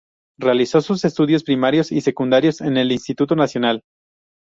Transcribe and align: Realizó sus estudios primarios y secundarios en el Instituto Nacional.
Realizó 0.39 0.81
sus 0.81 1.05
estudios 1.05 1.43
primarios 1.43 1.91
y 1.91 2.01
secundarios 2.01 2.59
en 2.61 2.75
el 2.77 2.91
Instituto 2.91 3.35
Nacional. 3.35 3.83